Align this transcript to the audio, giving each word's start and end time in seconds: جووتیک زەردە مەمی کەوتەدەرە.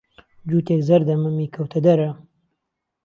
جووتیک 0.49 0.81
زەردە 0.87 1.15
مەمی 1.23 1.53
کەوتەدەرە. 1.55 2.09